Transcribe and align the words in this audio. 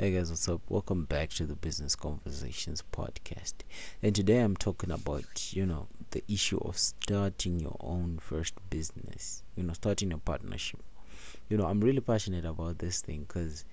Hey 0.00 0.12
guys, 0.12 0.30
what's 0.30 0.48
up? 0.48 0.62
Welcome 0.70 1.04
back 1.04 1.28
to 1.32 1.44
the 1.44 1.54
Business 1.54 1.94
Conversations 1.94 2.82
podcast. 2.90 3.52
And 4.02 4.16
today 4.16 4.38
I'm 4.38 4.56
talking 4.56 4.90
about, 4.90 5.52
you 5.52 5.66
know, 5.66 5.88
the 6.12 6.24
issue 6.26 6.56
of 6.56 6.78
starting 6.78 7.60
your 7.60 7.76
own 7.80 8.18
first 8.18 8.54
business, 8.70 9.42
you 9.56 9.62
know, 9.62 9.74
starting 9.74 10.10
a 10.14 10.16
partnership. 10.16 10.80
You 11.50 11.58
know, 11.58 11.66
I'm 11.66 11.82
really 11.82 12.00
passionate 12.00 12.46
about 12.46 12.78
this 12.78 13.02
thing 13.02 13.26
because, 13.28 13.66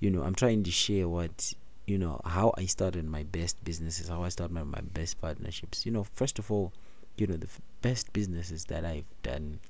you 0.00 0.10
know, 0.10 0.24
I'm 0.24 0.34
trying 0.34 0.64
to 0.64 0.72
share 0.72 1.08
what, 1.08 1.54
you 1.86 1.98
know, 1.98 2.20
how 2.24 2.52
I 2.58 2.66
started 2.66 3.04
my 3.04 3.22
best 3.22 3.62
businesses, 3.62 4.08
how 4.08 4.24
I 4.24 4.30
started 4.30 4.52
my, 4.52 4.80
best 4.80 5.20
partnerships. 5.20 5.86
You 5.86 5.92
know, 5.92 6.02
first 6.02 6.40
of 6.40 6.50
all, 6.50 6.72
you 7.16 7.28
know, 7.28 7.36
the 7.36 7.46
f- 7.46 7.60
best 7.80 8.12
businesses 8.12 8.64
that 8.64 8.84
I've 8.84 9.04
done 9.22 9.60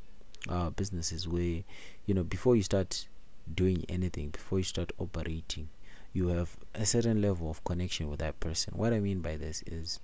are 0.48 0.70
businesses 0.70 1.28
where, 1.28 1.62
you 2.06 2.14
know, 2.14 2.24
before 2.24 2.56
you 2.56 2.62
start 2.62 3.06
doing 3.54 3.84
anything, 3.90 4.30
before 4.30 4.60
you 4.60 4.64
start 4.64 4.92
operating, 4.98 5.68
you 6.12 6.28
have 6.28 6.56
a 6.74 6.86
certain 6.86 7.20
level 7.22 7.50
of 7.50 7.62
connection 7.64 8.08
with 8.10 8.20
that 8.20 8.38
person. 8.40 8.74
What 8.76 8.92
I 8.92 9.00
mean 9.00 9.20
by 9.20 9.36
this 9.36 9.62
is, 9.66 10.00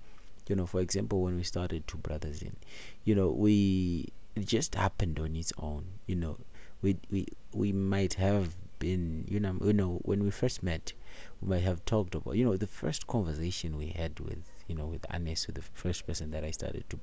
you 0.48 0.56
know, 0.56 0.66
for 0.66 0.80
example, 0.80 1.22
when 1.22 1.36
we 1.36 1.42
started 1.42 1.86
Two 1.86 1.98
Brothers 1.98 2.42
In, 2.42 2.56
you 3.04 3.14
know, 3.14 3.30
we 3.30 4.08
it 4.34 4.46
just 4.46 4.74
happened 4.74 5.18
on 5.18 5.34
its 5.36 5.52
own. 5.58 5.84
You 6.06 6.16
know, 6.16 6.38
we 6.82 6.96
we 7.10 7.26
we 7.52 7.72
might 7.72 8.14
have 8.14 8.56
been, 8.78 9.24
you 9.28 9.40
know, 9.40 9.56
you 9.64 9.72
know, 9.72 10.00
when 10.04 10.22
we 10.22 10.30
first 10.30 10.62
met, 10.62 10.92
we 11.40 11.48
might 11.48 11.62
have 11.62 11.84
talked 11.84 12.14
about, 12.14 12.36
you 12.36 12.44
know, 12.44 12.56
the 12.56 12.66
first 12.66 13.06
conversation 13.06 13.76
we 13.76 13.88
had 13.88 14.20
with, 14.20 14.50
you 14.68 14.74
know, 14.74 14.86
with 14.86 15.06
Anis, 15.10 15.46
with 15.46 15.56
the 15.56 15.62
first 15.62 16.06
person 16.06 16.30
that 16.32 16.44
I 16.44 16.50
started 16.50 16.84
to, 16.90 16.98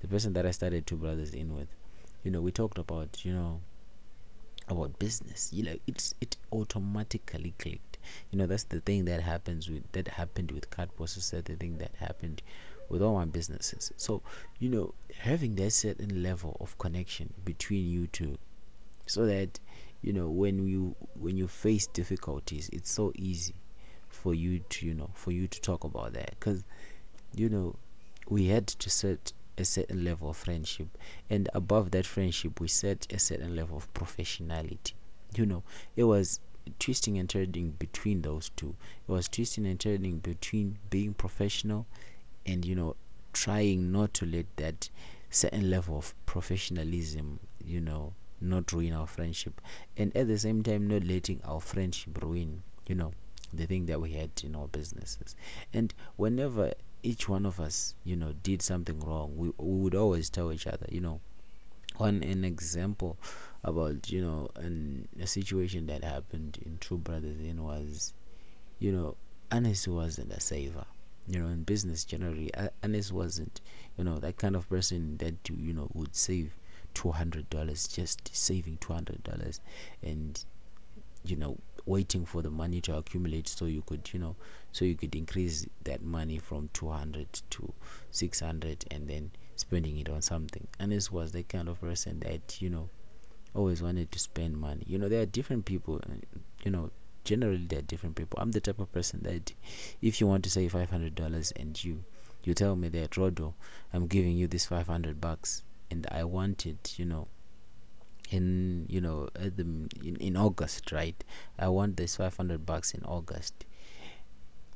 the 0.00 0.08
person 0.08 0.32
that 0.32 0.46
I 0.46 0.50
started 0.50 0.86
Two 0.86 0.96
Brothers 0.96 1.34
In 1.34 1.54
with, 1.54 1.68
you 2.24 2.30
know, 2.30 2.40
we 2.40 2.50
talked 2.50 2.78
about, 2.78 3.24
you 3.24 3.32
know, 3.32 3.60
about 4.68 4.98
business. 4.98 5.52
You 5.52 5.64
know, 5.64 5.76
it's 5.86 6.14
it 6.20 6.36
automatically 6.52 7.54
clicked 7.58 7.87
you 8.30 8.38
know 8.38 8.46
that's 8.46 8.64
the 8.64 8.80
thing 8.80 9.04
that 9.06 9.20
happens 9.20 9.68
with 9.68 9.90
that 9.92 10.08
happened 10.08 10.50
with 10.50 10.70
card 10.70 10.90
processor 10.98 11.42
the 11.44 11.56
thing 11.56 11.78
that 11.78 11.90
happened 11.98 12.42
with 12.88 13.02
all 13.02 13.14
my 13.14 13.24
businesses. 13.24 13.92
So 13.96 14.22
you 14.58 14.68
know 14.68 14.94
having 15.18 15.54
that 15.56 15.72
certain 15.72 16.22
level 16.22 16.56
of 16.60 16.78
connection 16.78 17.32
between 17.44 17.90
you 17.90 18.06
two 18.06 18.38
so 19.06 19.26
that 19.26 19.58
you 20.02 20.12
know 20.12 20.28
when 20.28 20.66
you 20.66 20.94
when 21.14 21.36
you 21.36 21.48
face 21.48 21.86
difficulties 21.86 22.68
it's 22.72 22.90
so 22.90 23.12
easy 23.16 23.54
for 24.08 24.34
you 24.34 24.60
to 24.60 24.86
you 24.86 24.94
know 24.94 25.10
for 25.14 25.32
you 25.32 25.46
to 25.46 25.60
talk 25.60 25.84
about 25.84 26.12
that. 26.14 26.30
Because 26.38 26.64
you 27.34 27.48
know 27.48 27.76
we 28.28 28.46
had 28.46 28.66
to 28.66 28.90
set 28.90 29.32
a 29.56 29.64
certain 29.64 30.04
level 30.04 30.30
of 30.30 30.36
friendship 30.36 30.86
and 31.28 31.48
above 31.52 31.90
that 31.90 32.06
friendship 32.06 32.60
we 32.60 32.68
set 32.68 33.06
a 33.12 33.18
certain 33.18 33.56
level 33.56 33.76
of 33.76 33.92
professionality. 33.92 34.92
You 35.34 35.46
know 35.46 35.62
it 35.96 36.04
was 36.04 36.40
twisting 36.78 37.18
and 37.18 37.28
turning 37.28 37.70
between 37.72 38.22
those 38.22 38.50
two. 38.56 38.74
It 39.08 39.12
was 39.12 39.28
twisting 39.28 39.66
and 39.66 39.78
turning 39.78 40.18
between 40.18 40.78
being 40.90 41.14
professional 41.14 41.86
and 42.46 42.64
you 42.64 42.74
know 42.74 42.96
trying 43.32 43.92
not 43.92 44.14
to 44.14 44.26
let 44.26 44.46
that 44.56 44.88
certain 45.30 45.70
level 45.70 45.98
of 45.98 46.14
professionalism, 46.26 47.38
you 47.64 47.80
know, 47.80 48.14
not 48.40 48.72
ruin 48.72 48.92
our 48.92 49.06
friendship, 49.06 49.60
and 49.96 50.16
at 50.16 50.26
the 50.26 50.38
same 50.38 50.62
time 50.62 50.88
not 50.88 51.04
letting 51.04 51.40
our 51.44 51.60
friendship 51.60 52.22
ruin, 52.22 52.62
you 52.86 52.94
know, 52.94 53.12
the 53.52 53.66
thing 53.66 53.86
that 53.86 54.00
we 54.00 54.12
had 54.12 54.30
in 54.42 54.54
our 54.56 54.68
businesses. 54.68 55.34
And 55.72 55.92
whenever 56.16 56.72
each 57.02 57.28
one 57.28 57.46
of 57.46 57.60
us, 57.60 57.94
you 58.04 58.16
know, 58.16 58.32
did 58.42 58.62
something 58.62 59.00
wrong, 59.00 59.36
we, 59.36 59.48
we 59.58 59.82
would 59.82 59.94
always 59.94 60.30
tell 60.30 60.52
each 60.52 60.66
other, 60.66 60.86
you 60.90 61.00
know, 61.00 61.20
one 61.98 62.22
an 62.22 62.44
example 62.44 63.18
about 63.64 64.10
you 64.10 64.20
know 64.22 64.48
an, 64.56 65.08
a 65.20 65.26
situation 65.26 65.86
that 65.86 66.04
happened 66.04 66.58
in 66.64 66.78
True 66.78 66.98
Brothers 66.98 67.38
in 67.40 67.62
was 67.62 68.14
you 68.78 68.92
know 68.92 69.16
Anis 69.50 69.86
wasn't 69.88 70.32
a 70.32 70.40
saver. 70.40 70.84
You 71.26 71.40
know 71.40 71.48
in 71.48 71.62
business 71.64 72.04
generally 72.04 72.50
Anis 72.82 73.12
wasn't 73.12 73.60
you 73.96 74.04
know 74.04 74.18
that 74.18 74.36
kind 74.38 74.56
of 74.56 74.68
person 74.68 75.18
that 75.18 75.34
you 75.50 75.72
know 75.72 75.88
would 75.94 76.16
save 76.16 76.56
two 76.94 77.12
hundred 77.12 77.50
dollars 77.50 77.86
just 77.86 78.34
saving 78.34 78.78
two 78.80 78.92
hundred 78.92 79.22
dollars 79.24 79.60
and 80.02 80.44
you 81.24 81.36
know 81.36 81.58
waiting 81.88 82.24
for 82.24 82.42
the 82.42 82.50
money 82.50 82.80
to 82.80 82.94
accumulate 82.96 83.48
so 83.48 83.64
you 83.64 83.82
could 83.82 84.08
you 84.12 84.18
know 84.18 84.36
so 84.72 84.84
you 84.84 84.94
could 84.94 85.14
increase 85.14 85.66
that 85.84 86.02
money 86.02 86.38
from 86.38 86.68
200 86.74 87.26
to 87.50 87.72
600 88.10 88.84
and 88.90 89.08
then 89.08 89.30
spending 89.56 89.98
it 89.98 90.08
on 90.08 90.22
something. 90.22 90.66
And 90.78 90.92
this 90.92 91.10
was 91.10 91.32
the 91.32 91.42
kind 91.42 91.68
of 91.68 91.80
person 91.80 92.20
that 92.20 92.60
you 92.60 92.70
know 92.70 92.90
always 93.54 93.82
wanted 93.82 94.12
to 94.12 94.18
spend 94.18 94.56
money. 94.58 94.84
You 94.86 94.98
know 94.98 95.08
there 95.08 95.22
are 95.22 95.26
different 95.26 95.64
people 95.64 96.00
uh, 96.04 96.14
you 96.64 96.70
know 96.70 96.90
generally 97.24 97.66
there 97.66 97.80
are 97.80 97.82
different 97.82 98.16
people. 98.16 98.38
I'm 98.40 98.52
the 98.52 98.60
type 98.60 98.78
of 98.78 98.92
person 98.92 99.20
that 99.22 99.52
if 100.02 100.20
you 100.20 100.26
want 100.26 100.44
to 100.44 100.50
save 100.50 100.72
$500 100.72 101.52
and 101.56 101.84
you 101.84 102.04
you 102.44 102.54
tell 102.54 102.76
me 102.76 102.88
that 102.88 103.10
rodo 103.10 103.52
i'm 103.92 104.06
giving 104.06 104.36
you 104.36 104.46
this 104.46 104.64
500 104.64 105.20
bucks 105.20 105.62
and 105.90 106.06
i 106.10 106.24
want 106.24 106.66
it 106.66 106.94
you 106.98 107.04
know 107.04 107.28
in 108.30 108.86
you 108.88 109.00
know 109.00 109.28
at 109.34 109.56
the 109.56 109.62
in, 109.62 110.16
in 110.20 110.36
august 110.36 110.92
right 110.92 111.24
i 111.58 111.68
want 111.68 111.96
this 111.96 112.16
500 112.16 112.64
bucks 112.66 112.92
in 112.92 113.02
august 113.04 113.64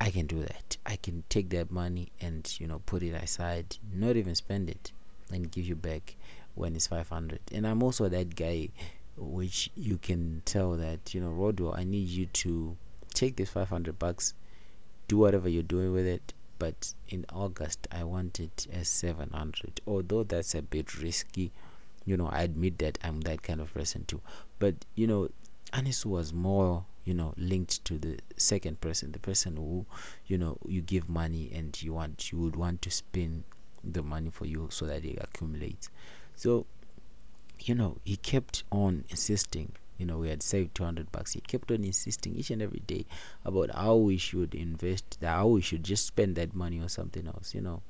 I 0.03 0.11
can 0.11 0.27
do 0.27 0.41
that. 0.41 0.77
I 0.85 0.97
can 0.97 1.23
take 1.29 1.51
that 1.51 1.71
money 1.71 2.11
and 2.21 2.43
you 2.59 2.67
know 2.67 2.81
put 2.87 3.05
it 3.05 3.15
aside, 3.15 3.77
not 3.95 4.17
even 4.17 4.35
spend 4.35 4.69
it, 4.69 4.91
and 5.31 5.49
give 5.49 5.65
you 5.65 5.77
back 5.77 6.17
when 6.57 6.75
it's 6.75 6.89
500. 6.89 7.39
And 7.53 7.65
I'm 7.65 7.85
also 7.85 8.09
that 8.09 8.35
guy, 8.35 8.71
which 9.17 9.71
you 9.77 9.99
can 9.99 10.43
tell 10.45 10.73
that 10.73 11.15
you 11.15 11.21
know, 11.21 11.31
Rodo, 11.31 11.79
I 11.79 11.85
need 11.85 12.09
you 12.09 12.27
to 12.27 12.77
take 13.15 13.37
this 13.37 13.51
500 13.51 13.97
bucks, 13.97 14.35
do 15.07 15.19
whatever 15.19 15.49
you're 15.49 15.63
doing 15.63 15.93
with 15.93 16.07
it. 16.07 16.33
But 16.59 16.95
in 17.09 17.25
August, 17.33 17.87
I 17.93 18.03
want 18.03 18.41
it 18.41 18.67
as 18.73 18.89
700. 18.89 19.83
Although 19.87 20.25
that's 20.25 20.57
a 20.57 20.63
bit 20.63 21.01
risky, 21.01 21.53
you 22.05 22.17
know, 22.17 22.27
I 22.29 22.43
admit 22.43 22.79
that 22.79 22.99
I'm 23.03 23.21
that 23.23 23.43
kind 23.43 23.61
of 23.61 23.73
person 23.75 24.05
too. 24.07 24.21
But 24.59 24.75
you 24.95 25.07
know, 25.07 25.29
Anis 25.73 26.05
was 26.05 26.33
more 26.33 26.85
you 27.05 27.15
know 27.15 27.35
linked 27.37 27.85
to 27.85 27.99
the 27.99 28.19
second 28.37 28.81
person 28.81 29.11
the 29.11 29.19
person 29.19 29.57
who 29.57 29.85
you 30.27 30.39
know 30.39 30.57
you 30.67 30.81
give 30.81 31.09
money 31.09 31.51
and 31.53 31.81
you 31.83 31.93
want 31.93 32.31
you 32.31 32.39
would 32.39 32.55
want 32.57 32.81
to 32.83 32.91
spend 32.91 33.43
the 33.83 34.03
money 34.03 34.31
for 34.31 34.47
you 34.47 34.69
so 34.71 34.87
that 34.87 35.05
it 35.05 35.19
accumulates. 35.21 35.91
So 36.37 36.67
you 37.61 37.75
know 37.75 37.99
he 38.05 38.17
kept 38.17 38.65
on 38.73 39.05
insisting 39.09 39.73
you 39.99 40.07
know 40.07 40.19
we 40.19 40.29
had 40.29 40.43
saved 40.43 40.75
200 40.75 41.11
bucks. 41.13 41.33
He 41.33 41.41
kept 41.41 41.71
on 41.71 41.85
insisting 41.85 42.35
each 42.37 42.51
and 42.51 42.63
every 42.63 42.81
day 42.81 43.07
about 43.45 43.71
how 43.75 43.97
we 43.97 44.17
should 44.17 44.55
invest 44.55 45.19
how 45.23 45.49
we 45.49 45.61
should 45.61 45.85
just 45.85 46.07
spend 46.07 46.37
that 46.37 46.55
money 46.55 46.81
on 46.81 46.89
something 46.89 47.27
else 47.27 47.55
you 47.55 47.61
know 47.61 47.83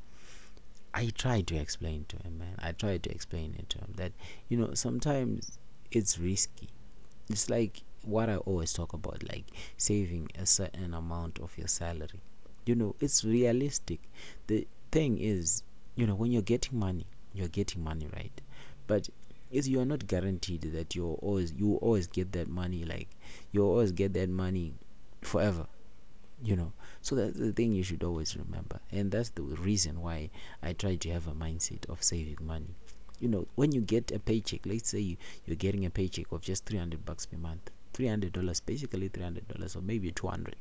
i 0.94 1.06
tried 1.16 1.46
to 1.46 1.56
explain 1.56 2.04
to 2.08 2.16
him 2.18 2.38
man 2.38 2.54
i 2.58 2.72
tried 2.72 3.02
to 3.02 3.10
explain 3.10 3.54
it 3.58 3.68
to 3.68 3.78
him 3.78 3.92
that 3.96 4.12
you 4.48 4.56
know 4.56 4.74
sometimes 4.74 5.58
it's 5.90 6.18
risky 6.18 6.68
it's 7.28 7.48
like 7.48 7.82
what 8.04 8.28
I 8.28 8.36
always 8.36 8.72
talk 8.72 8.92
about, 8.92 9.22
like 9.28 9.44
saving 9.76 10.30
a 10.38 10.46
certain 10.46 10.94
amount 10.94 11.38
of 11.40 11.56
your 11.56 11.68
salary. 11.68 12.20
You 12.66 12.74
know, 12.74 12.94
it's 13.00 13.24
realistic. 13.24 14.00
The 14.46 14.66
thing 14.90 15.18
is, 15.18 15.62
you 15.96 16.06
know, 16.06 16.14
when 16.14 16.32
you're 16.32 16.42
getting 16.42 16.78
money, 16.78 17.06
you're 17.32 17.48
getting 17.48 17.82
money, 17.82 18.08
right? 18.12 18.40
But 18.86 19.08
is 19.50 19.68
you 19.68 19.80
are 19.80 19.84
not 19.84 20.06
guaranteed 20.06 20.62
that 20.62 20.94
you 20.94 21.06
always 21.22 21.52
you 21.52 21.76
always 21.76 22.06
get 22.06 22.32
that 22.32 22.48
money 22.48 22.84
like 22.84 23.08
you 23.52 23.62
always 23.62 23.92
get 23.92 24.14
that 24.14 24.30
money 24.30 24.72
forever 25.20 25.66
you 26.42 26.56
know. 26.56 26.72
So 27.00 27.14
that's 27.14 27.38
the 27.38 27.52
thing 27.52 27.72
you 27.72 27.82
should 27.82 28.02
always 28.04 28.36
remember. 28.36 28.80
And 28.90 29.10
that's 29.10 29.30
the 29.30 29.42
reason 29.42 30.00
why 30.00 30.30
i 30.62 30.72
try 30.72 30.96
to 30.96 31.10
have 31.10 31.26
a 31.26 31.32
mindset 31.32 31.88
of 31.88 32.02
saving 32.02 32.38
money. 32.40 32.74
You 33.20 33.28
know 33.28 33.46
when 33.54 33.70
you 33.72 33.80
get 33.80 34.10
a 34.10 34.18
paycheck 34.18 34.62
let's 34.66 34.88
say 34.88 34.98
you, 34.98 35.16
you're 35.46 35.56
getting 35.56 35.86
a 35.86 35.90
paycheck 35.90 36.32
of 36.32 36.42
just 36.42 36.66
300 36.66 37.04
bucks 37.04 37.24
per 37.24 37.36
month 37.36 37.70
$300 37.94 38.66
basically 38.66 39.08
$300 39.08 39.76
or 39.76 39.80
maybe 39.80 40.10
200 40.10 40.56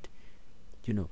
you 0.86 0.94
know 0.94 1.10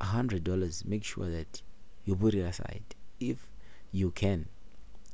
$100 0.00 0.84
make 0.84 1.04
sure 1.04 1.28
that 1.30 1.62
you 2.04 2.14
put 2.14 2.34
it 2.34 2.40
aside. 2.40 2.82
If 3.18 3.48
you 3.92 4.10
can 4.10 4.46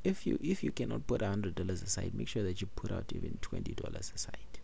if 0.03 0.27
you 0.27 0.39
if 0.43 0.63
you 0.65 0.73
cannot 0.73 1.07
put 1.07 1.21
$100 1.21 1.71
aside 1.71 2.15
make 2.15 2.29
sure 2.29 2.43
that 2.43 2.61
you 2.61 2.67
put 2.75 2.91
out 2.91 3.13
even 3.15 3.39
$20 3.41 4.15
aside 4.15 4.59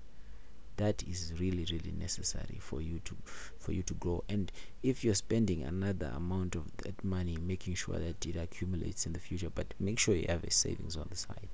that 0.76 1.02
is 1.02 1.32
really 1.38 1.66
really 1.70 1.92
necessary 1.98 2.58
for 2.58 2.80
you 2.80 3.00
to 3.04 3.16
for 3.58 3.72
you 3.72 3.82
to 3.82 3.94
grow. 3.94 4.24
And 4.28 4.50
if 4.82 5.04
you're 5.04 5.14
spending 5.14 5.62
another 5.62 6.10
amount 6.14 6.54
of 6.54 6.74
that 6.78 7.04
money 7.04 7.36
making 7.36 7.74
sure 7.74 7.98
that 7.98 8.24
it 8.26 8.36
accumulates 8.36 9.06
in 9.06 9.12
the 9.12 9.18
future 9.18 9.50
but 9.54 9.74
make 9.78 9.98
sure 9.98 10.14
you 10.14 10.26
have 10.28 10.44
a 10.44 10.50
savings 10.50 10.96
on 10.96 11.06
the 11.10 11.16
side. 11.16 11.48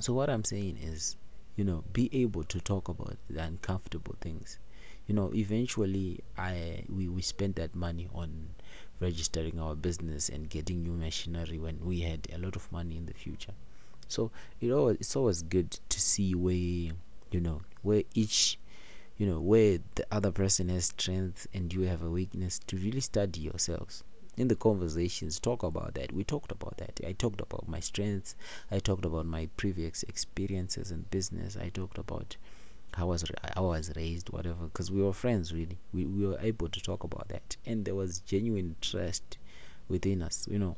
So 0.00 0.12
what 0.12 0.30
i'm 0.30 0.44
saying 0.44 0.78
is 0.82 1.16
you 1.56 1.64
know 1.64 1.82
be 1.92 2.08
able 2.12 2.44
to 2.44 2.60
talk 2.60 2.88
about 2.88 3.16
the 3.28 3.42
uncomfortable 3.42 4.14
things. 4.20 4.58
You 5.06 5.14
know 5.14 5.32
eventually 5.34 6.20
i 6.36 6.84
we, 6.88 7.08
we 7.08 7.22
spent 7.22 7.56
that 7.56 7.74
money 7.74 8.08
on 8.14 8.50
registering 9.00 9.58
our 9.58 9.74
business 9.74 10.28
and 10.28 10.48
getting 10.48 10.82
new 10.82 10.92
machinery 10.92 11.58
when 11.58 11.78
we 11.84 12.00
had 12.00 12.26
a 12.32 12.38
lot 12.38 12.56
of 12.56 12.70
money 12.72 12.96
in 12.96 13.06
the 13.06 13.14
future. 13.14 13.54
So 14.08 14.30
it 14.60 14.70
always 14.70 14.98
it's 15.00 15.16
always 15.16 15.42
good 15.42 15.78
to 15.88 16.00
see 16.00 16.34
where 16.34 16.92
you 17.30 17.40
know 17.40 17.60
where 17.82 18.02
each 18.14 18.58
you 19.16 19.26
know 19.26 19.40
where 19.40 19.78
the 19.96 20.06
other 20.10 20.30
person 20.30 20.68
has 20.68 20.86
strength 20.86 21.46
and 21.52 21.72
you 21.72 21.82
have 21.82 22.02
a 22.02 22.10
weakness 22.10 22.58
to 22.66 22.76
really 22.76 23.00
study 23.00 23.40
yourselves. 23.40 24.02
In 24.36 24.46
the 24.48 24.54
conversations 24.54 25.40
talk 25.40 25.64
about 25.64 25.94
that. 25.94 26.12
We 26.12 26.22
talked 26.22 26.52
about 26.52 26.76
that. 26.78 27.00
I 27.04 27.12
talked 27.12 27.40
about 27.40 27.68
my 27.68 27.80
strengths. 27.80 28.36
I 28.70 28.78
talked 28.78 29.04
about 29.04 29.26
my 29.26 29.48
previous 29.56 30.04
experiences 30.04 30.92
in 30.92 31.06
business. 31.10 31.56
I 31.56 31.70
talked 31.70 31.98
about 31.98 32.36
how 32.94 33.04
I 33.04 33.08
was 33.08 33.24
I 33.56 33.60
was 33.60 33.92
raised 33.96 34.30
whatever 34.30 34.64
because 34.66 34.90
we 34.92 35.02
were 35.02 35.12
friends 35.12 35.52
really. 35.52 35.78
We, 35.92 36.04
we 36.04 36.26
were 36.26 36.38
able 36.40 36.68
to 36.68 36.80
talk 36.80 37.02
about 37.04 37.28
that. 37.28 37.56
And 37.66 37.84
there 37.84 37.94
was 37.96 38.20
genuine 38.20 38.76
trust 38.80 39.38
within 39.88 40.22
us 40.22 40.46
you 40.50 40.58
know. 40.58 40.76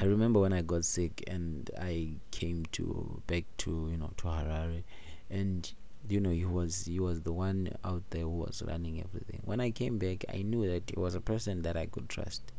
I 0.00 0.04
remember 0.04 0.40
when 0.40 0.52
I 0.52 0.62
got 0.62 0.84
sick 0.84 1.22
and 1.26 1.70
I 1.78 2.14
came 2.30 2.64
to 2.72 3.22
back 3.26 3.44
to 3.58 3.88
you 3.90 3.96
know 3.98 4.10
to 4.18 4.24
Harare 4.24 4.82
and 5.30 5.72
you 6.08 6.20
know 6.20 6.30
he 6.30 6.44
was 6.44 6.86
he 6.86 6.98
was 6.98 7.22
the 7.22 7.32
one 7.32 7.72
out 7.84 8.02
there 8.10 8.22
who 8.22 8.30
was 8.30 8.62
running 8.66 9.00
everything. 9.00 9.40
When 9.44 9.60
i 9.60 9.70
came 9.70 9.98
back 9.98 10.24
i 10.32 10.42
knew 10.42 10.68
that 10.68 10.90
he 10.90 10.98
was 10.98 11.14
a 11.14 11.20
person 11.20 11.62
that 11.62 11.76
i 11.76 11.86
could 11.86 12.08
trust. 12.08 12.52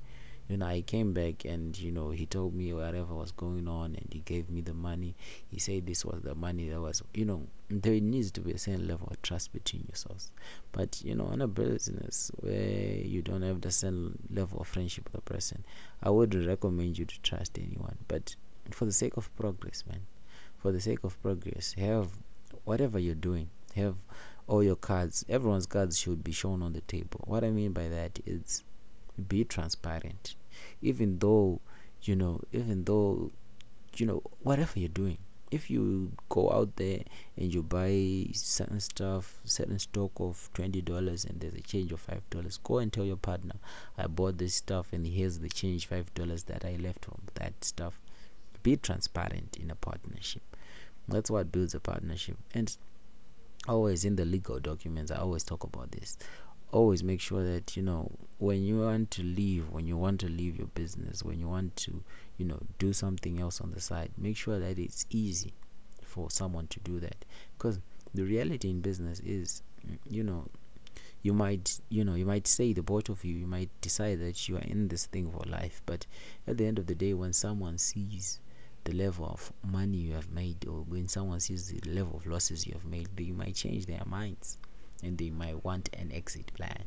You 0.48 0.58
know 0.58 0.66
i 0.66 0.82
came 0.82 1.14
back 1.14 1.46
and 1.46 1.78
you 1.78 1.92
know 1.92 2.12
he 2.12 2.26
told 2.26 2.54
me 2.54 2.74
whatever 2.74 3.14
was 3.14 3.32
going 3.32 3.68
on 3.68 3.96
and 3.96 4.08
he 4.12 4.20
gave 4.20 4.50
me 4.50 4.62
the 4.62 4.74
money. 4.74 5.16
He 5.50 5.60
said 5.60 5.86
this 5.86 6.04
was 6.06 6.22
the 6.22 6.36
money 6.36 6.70
that 6.70 6.80
was 6.80 7.02
you 7.14 7.26
know 7.26 7.48
there 7.70 8.00
needs 8.00 8.32
to 8.32 8.42
be 8.42 8.52
a 8.52 8.58
certain 8.58 8.88
level 8.88 9.08
of 9.10 9.22
trust 9.22 9.54
between 9.54 9.86
yourselves 9.88 10.32
but 10.74 11.02
you 11.06 11.16
know 11.16 11.30
in 11.32 11.40
a 11.40 11.48
business 11.48 12.30
where 12.42 12.98
you 12.98 13.22
don't 13.22 13.44
have 13.44 13.62
the 13.62 13.72
same 13.72 14.20
level 14.30 14.60
of 14.60 14.68
friendship 14.68 15.06
with 15.06 15.16
a 15.16 15.22
person 15.22 15.64
i 16.04 16.10
would 16.10 16.36
recommend 16.36 16.98
you 16.98 17.06
to 17.06 17.18
trust 17.22 17.58
anyone. 17.58 17.98
But 18.10 18.36
for 18.72 18.84
the 18.84 18.92
sake 18.92 19.16
of 19.16 19.34
progress 19.38 19.86
man 19.88 20.02
for 20.58 20.72
the 20.74 20.82
sake 20.82 21.04
of 21.04 21.22
progress 21.22 21.74
have 21.74 22.10
whatever 22.64 23.00
you're 23.00 23.16
doing, 23.16 23.50
have 23.76 23.96
all 24.48 24.64
your 24.64 24.76
cards, 24.76 25.24
everyone's 25.30 25.66
cards 25.66 26.00
should 26.00 26.24
be 26.24 26.32
shown 26.32 26.62
on 26.62 26.74
the 26.74 26.82
table. 26.82 27.22
What 27.26 27.44
I 27.44 27.52
mean 27.52 27.72
by 27.72 27.88
that 27.88 28.20
is 28.26 28.64
be 29.28 29.44
transparent. 29.44 30.36
Even 30.82 31.20
though, 31.20 31.62
you 32.04 32.16
know, 32.16 32.42
even 32.52 32.84
though, 32.84 33.32
you 33.96 34.06
know, 34.06 34.22
whatever 34.42 34.80
you're 34.80 34.90
doing, 34.90 35.18
if 35.52 35.70
you 35.70 36.12
go 36.30 36.50
out 36.52 36.76
there 36.78 37.02
and 37.36 37.54
you 37.54 37.62
buy 37.62 38.28
certain 38.34 38.80
stuff, 38.80 39.40
certain 39.44 39.80
stock 39.80 40.12
of 40.18 40.50
twenty 40.54 40.82
dollars, 40.82 41.26
and 41.26 41.40
there's 41.42 41.54
a 41.54 41.62
change 41.62 41.92
of 41.92 42.00
five 42.00 42.22
dollars, 42.30 42.60
go 42.64 42.78
and 42.80 42.92
tell 42.92 43.06
your 43.06 43.18
partner, 43.18 43.56
I 43.98 44.08
bought 44.08 44.38
this 44.38 44.56
stuff, 44.56 44.88
and 44.94 45.06
here's 45.06 45.40
the 45.40 45.50
change 45.50 45.88
five 45.88 46.14
dollars 46.14 46.44
that 46.46 46.64
I 46.66 46.78
left 46.82 47.06
from 47.06 47.22
that 47.36 47.64
stuff. 47.64 48.00
Be 48.64 48.78
transparent 48.78 49.58
in 49.58 49.72
a 49.72 49.76
partnership. 49.76 50.51
That's 51.12 51.30
what 51.30 51.52
builds 51.52 51.76
a 51.76 51.80
partnership. 51.80 52.38
And 52.54 52.76
always 53.68 54.06
in 54.06 54.16
the 54.16 54.26
legal 54.26 54.60
documents, 54.60 55.12
I 55.12 55.18
always 55.18 55.44
talk 55.44 55.64
about 55.64 55.92
this. 55.92 56.18
Always 56.72 57.04
make 57.04 57.20
sure 57.20 57.44
that 57.44 57.76
you 57.76 57.84
know 57.84 58.10
when 58.38 58.64
you 58.64 58.80
want 58.80 59.12
to 59.12 59.24
leave, 59.24 59.70
when 59.70 59.86
you 59.88 59.98
want 59.98 60.22
to 60.22 60.28
leave 60.28 60.58
your 60.58 60.68
business, 60.68 61.24
when 61.24 61.40
you 61.40 61.48
want 61.50 61.76
to, 61.78 62.02
you 62.38 62.46
know, 62.46 62.60
do 62.80 62.94
something 62.94 63.42
else 63.42 63.60
on 63.60 63.72
the 63.72 63.82
side, 63.82 64.12
make 64.18 64.38
sure 64.38 64.58
that 64.58 64.80
it's 64.80 65.06
easy 65.10 65.54
for 66.02 66.32
someone 66.32 66.68
to 66.68 66.80
do 66.80 67.00
that. 67.02 67.26
Because 67.58 67.80
the 68.14 68.24
reality 68.24 68.70
in 68.70 68.80
business 68.80 69.20
is, 69.20 69.64
you 70.10 70.24
know, 70.24 70.46
you 71.24 71.34
might 71.34 71.80
you 71.90 72.04
know 72.04 72.16
you 72.16 72.26
might 72.26 72.48
say 72.48 72.74
the 72.74 72.82
both 72.82 73.10
of 73.10 73.24
you 73.24 73.36
you 73.36 73.46
might 73.46 73.70
decide 73.82 74.20
that 74.20 74.50
you 74.50 74.58
are 74.58 74.62
in 74.62 74.88
this 74.88 75.06
thing 75.06 75.32
for 75.32 75.44
life 75.48 75.82
but 75.86 76.06
at 76.48 76.58
the 76.58 76.66
end 76.66 76.80
of 76.80 76.88
the 76.88 76.96
day 76.96 77.14
when 77.14 77.32
someone 77.32 77.78
sees 77.78 78.40
the 78.84 78.94
level 78.94 79.26
of 79.26 79.52
money 79.64 79.98
you 79.98 80.14
have 80.14 80.30
made 80.32 80.66
or 80.68 80.82
when 80.82 81.08
someone 81.08 81.40
sees 81.40 81.68
the 81.68 81.90
level 81.90 82.18
of 82.18 82.26
losses 82.26 82.66
you 82.66 82.74
have 82.74 82.86
made 82.86 83.08
they 83.16 83.32
might 83.32 83.56
change 83.56 83.86
their 83.86 84.04
minds 84.06 84.58
and 85.04 85.18
they 85.18 85.30
might 85.30 85.64
want 85.64 85.90
an 85.94 86.12
exit 86.12 86.52
plan. 86.54 86.84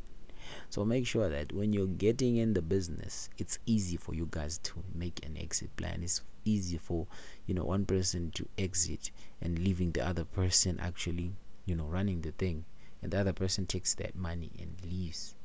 So 0.69 0.85
make 0.85 1.07
sure 1.07 1.29
that 1.29 1.51
when 1.53 1.73
you're 1.73 1.87
getting 1.87 2.37
in 2.37 2.53
the 2.53 2.61
business 2.61 3.29
it's 3.37 3.59
easy 3.65 3.97
for 3.97 4.13
you 4.13 4.27
guys 4.29 4.57
to 4.59 4.83
make 4.93 5.25
an 5.25 5.37
exit 5.37 5.75
plan. 5.75 6.01
It's 6.03 6.21
easy 6.43 6.77
for 6.77 7.07
you 7.45 7.53
know 7.53 7.65
one 7.65 7.85
person 7.85 8.31
to 8.31 8.47
exit 8.57 9.11
and 9.41 9.59
leaving 9.59 9.91
the 9.91 10.05
other 10.05 10.23
person 10.23 10.79
actually 10.79 11.31
you 11.65 11.75
know 11.75 11.85
running 11.85 12.21
the 12.21 12.31
thing 12.31 12.65
and 13.01 13.11
the 13.11 13.19
other 13.19 13.33
person 13.33 13.65
takes 13.65 13.93
that 13.95 14.15
money 14.15 14.51
and 14.59 14.75
leaves. 14.83 15.35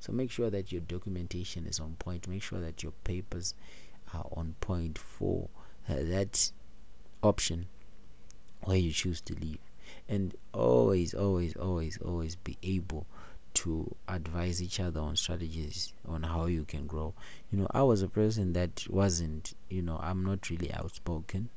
So 0.00 0.12
make 0.12 0.30
sure 0.30 0.50
that 0.50 0.70
your 0.70 0.80
documentation 0.82 1.66
is 1.66 1.80
on 1.80 1.96
point. 1.98 2.28
Make 2.28 2.42
sure 2.42 2.60
that 2.60 2.82
your 2.82 2.92
papers 3.04 3.54
are 4.14 4.26
on 4.32 4.54
point 4.60 4.98
for 4.98 5.48
Uh, 5.88 6.02
that 6.02 6.50
option 7.22 7.66
where 8.64 8.76
you 8.76 8.92
choose 8.92 9.22
to 9.22 9.34
leave. 9.34 9.58
And 10.06 10.34
always 10.52 11.14
always 11.14 11.56
always 11.56 11.96
always 11.98 12.36
be 12.36 12.58
able 12.62 13.06
to 13.54 13.94
advise 14.06 14.62
each 14.62 14.80
other 14.80 15.00
on 15.00 15.16
strategies 15.16 15.94
on 16.06 16.22
how 16.22 16.44
you 16.44 16.64
can 16.64 16.86
grow. 16.86 17.14
You 17.50 17.58
know 17.60 17.66
i 17.70 17.82
was 17.82 18.02
a 18.02 18.08
person 18.08 18.52
that 18.52 18.84
wasn't 18.90 19.54
you 19.70 19.80
know 19.80 19.98
i'm 20.02 20.24
not 20.24 20.50
really 20.50 20.72
outspoken. 20.74 21.48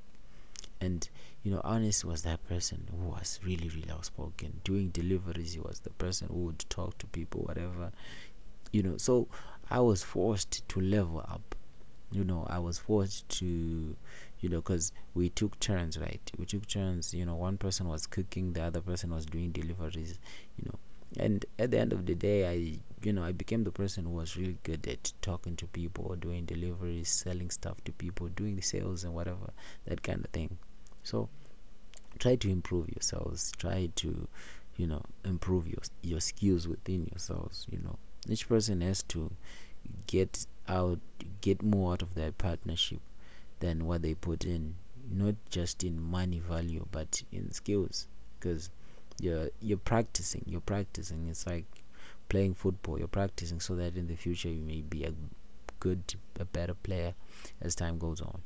And 0.79 1.07
you 1.43 1.51
know 1.51 1.61
Anis 1.65 2.05
was 2.05 2.21
that 2.21 2.47
person 2.47 2.87
who 2.89 3.09
was 3.09 3.39
really 3.43 3.67
really 3.67 3.91
outspoken. 3.91 4.61
Doing 4.63 4.89
deliveries 4.89 5.53
he 5.53 5.59
was 5.59 5.79
the 5.79 5.89
person 5.91 6.29
who 6.29 6.45
would 6.45 6.59
talk 6.69 6.97
to 6.99 7.07
people 7.07 7.41
whatever. 7.41 7.91
You 8.71 8.83
know 8.83 8.97
so 8.97 9.27
i 9.69 9.79
was 9.81 10.03
forced 10.03 10.67
to 10.69 10.79
level 10.79 11.19
up 11.19 11.55
you 12.11 12.23
know 12.23 12.45
i 12.49 12.59
was 12.59 12.77
forced 12.77 13.27
to 13.29 13.95
you 14.39 14.49
know 14.49 14.57
because 14.57 14.91
we 15.13 15.29
took 15.29 15.59
turns 15.59 15.97
right? 15.99 16.31
We 16.37 16.45
took 16.45 16.67
turns 16.67 17.13
you 17.13 17.25
know 17.25 17.35
one 17.35 17.57
person 17.57 17.87
was 17.87 18.07
cooking 18.07 18.53
the 18.53 18.63
other 18.63 18.81
person 18.81 19.11
was 19.11 19.25
doing 19.25 19.51
deliveries 19.51 20.19
you 20.57 20.65
know. 20.65 20.79
And 21.17 21.45
at 21.59 21.71
the 21.71 21.79
end 21.79 21.91
of 21.93 22.05
the 22.05 22.15
day 22.15 22.47
i 22.49 22.79
you 23.03 23.13
know 23.13 23.23
i 23.23 23.31
became 23.31 23.63
the 23.63 23.71
person 23.71 24.05
who 24.05 24.11
was 24.11 24.37
really 24.37 24.57
good 24.63 24.87
at 24.87 25.11
talking 25.21 25.55
to 25.57 25.67
people 25.67 26.15
doing 26.15 26.45
deliveries 26.45 27.09
selling 27.09 27.49
stuff 27.49 27.83
to 27.85 27.91
people 27.91 28.27
doing 28.29 28.55
the 28.55 28.61
sales 28.61 29.03
and 29.03 29.13
whatever 29.13 29.51
that 29.85 30.03
kind 30.03 30.23
of 30.23 30.31
thing. 30.31 30.57
So 31.03 31.29
try 32.19 32.35
to 32.35 32.49
improve 32.49 32.89
yourselves. 32.89 33.51
Try 33.57 33.89
to 33.95 34.27
you 34.77 34.87
know 34.87 35.03
improve 35.25 35.67
your 35.67 35.81
your 36.01 36.19
skills 36.21 36.67
within 36.67 37.05
yourselves 37.11 37.67
you 37.69 37.79
know. 37.79 37.97
Each 38.29 38.47
person 38.47 38.81
has 38.81 39.03
to 39.03 39.31
get 40.07 40.45
out 40.67 40.99
get 41.41 41.61
more 41.61 41.93
out 41.93 42.01
of 42.01 42.15
their 42.15 42.31
partnership 42.31 42.99
than 43.59 43.85
what 43.85 44.01
they 44.01 44.13
put 44.13 44.45
in 44.45 44.75
not 45.11 45.35
just 45.49 45.83
in 45.83 46.01
money 46.01 46.39
value 46.39 46.85
but 46.91 47.23
in 47.31 47.51
skills. 47.51 48.07
Because 48.39 48.69
you're 49.19 49.49
you're 49.59 49.77
practicing 49.77 50.43
you're 50.45 50.61
practicing. 50.61 51.27
It's 51.29 51.45
like 51.45 51.65
playing 52.29 52.53
football. 52.55 52.97
You're 52.97 53.07
practicing 53.07 53.59
so 53.59 53.75
that 53.75 53.95
in 53.95 54.07
the 54.07 54.15
future 54.15 54.49
you 54.49 54.63
may 54.63 54.81
be 54.81 55.03
a 55.03 55.13
good 55.79 56.15
a 56.39 56.45
better 56.45 56.73
player 56.73 57.13
as 57.61 57.75
time 57.75 57.97
goes 57.97 58.21
on. 58.21 58.41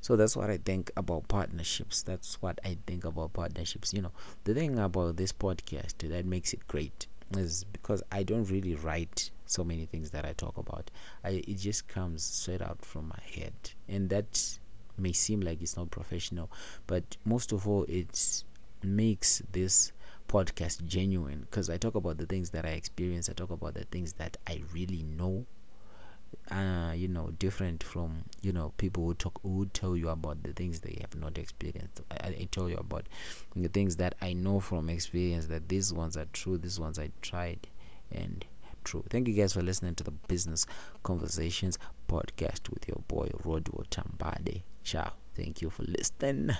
So 0.00 0.14
that's 0.14 0.36
what 0.36 0.50
i 0.50 0.56
think 0.58 0.92
about 0.96 1.26
partnerships. 1.28 2.02
That's 2.02 2.40
what 2.40 2.58
i 2.64 2.76
think 2.86 3.04
about 3.04 3.32
partnerships. 3.32 3.92
You 3.92 4.02
know 4.02 4.12
the 4.44 4.54
thing 4.54 4.78
about 4.78 5.16
this 5.16 5.32
podcast 5.32 5.98
that 6.08 6.24
makes 6.24 6.52
it 6.52 6.66
great 6.68 7.06
is 7.36 7.64
because 7.72 8.02
I 8.12 8.22
don't 8.22 8.44
really 8.44 8.74
write 8.74 9.30
so 9.46 9.64
many 9.64 9.86
things 9.86 10.10
that 10.10 10.24
I 10.24 10.32
talk 10.32 10.56
about. 10.56 10.90
I 11.24 11.42
it 11.46 11.58
just 11.58 11.88
comes 11.88 12.22
straight 12.22 12.62
out 12.62 12.84
from 12.84 13.08
my 13.08 13.20
head, 13.34 13.54
and 13.88 14.10
that 14.10 14.58
may 14.98 15.12
seem 15.12 15.40
like 15.40 15.62
it's 15.62 15.76
not 15.76 15.90
professional, 15.90 16.50
but 16.86 17.16
most 17.24 17.52
of 17.52 17.68
all, 17.68 17.84
it 17.88 18.44
makes 18.82 19.42
this 19.52 19.92
podcast 20.28 20.84
genuine 20.86 21.46
because 21.48 21.70
I 21.70 21.76
talk 21.76 21.94
about 21.94 22.18
the 22.18 22.26
things 22.26 22.50
that 22.50 22.64
I 22.64 22.70
experience. 22.70 23.28
I 23.28 23.32
talk 23.32 23.50
about 23.50 23.74
the 23.74 23.84
things 23.84 24.14
that 24.14 24.36
I 24.46 24.62
really 24.72 25.02
know 25.02 25.46
uh, 26.50 26.92
you 26.94 27.08
know 27.08 27.30
different 27.38 27.82
from 27.82 28.24
you 28.42 28.52
know 28.52 28.72
people 28.76 29.04
who 29.04 29.14
talk 29.14 29.40
who 29.42 29.66
tell 29.66 29.96
you 29.96 30.08
about 30.08 30.42
the 30.42 30.52
things 30.52 30.80
they 30.80 30.98
have 31.00 31.14
not 31.16 31.38
experienced 31.38 32.00
I, 32.10 32.28
I 32.28 32.48
tell 32.50 32.68
you 32.68 32.76
about 32.76 33.06
the 33.54 33.68
things 33.68 33.96
that 33.96 34.14
i 34.20 34.32
know 34.32 34.60
from 34.60 34.88
experience 34.88 35.46
that 35.46 35.68
these 35.68 35.92
ones 35.92 36.16
are 36.16 36.26
true 36.32 36.58
these 36.58 36.78
ones 36.78 36.98
i 36.98 37.10
tried 37.20 37.66
and 38.12 38.44
true. 38.86 39.04
Thank 39.10 39.28
you 39.28 39.34
guys 39.34 39.52
for 39.52 39.62
listening 39.62 39.94
to 39.96 40.04
the 40.04 40.12
business 40.28 40.64
conversations 41.02 41.78
podcast 42.08 42.70
with 42.70 42.86
your 42.88 43.02
boy 43.08 43.28
rodwo 43.44 43.84
tambade 43.90 44.62
ciao. 44.84 45.12
Thank 45.34 45.60
you 45.62 45.70
for 45.70 45.82
listening 45.82 46.56